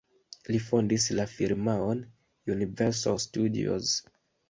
Li 0.55 0.61
fondis 0.67 1.05
la 1.19 1.27
firmaon 1.35 2.03
Universal 2.57 3.25
Studios. 3.31 3.97